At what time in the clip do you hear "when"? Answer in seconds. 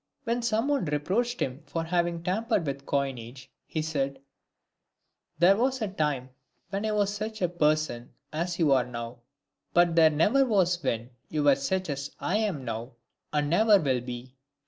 0.23-0.41, 6.71-6.87, 10.81-11.11